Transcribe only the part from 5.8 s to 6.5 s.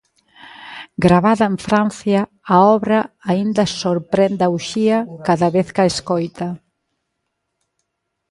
a escoita.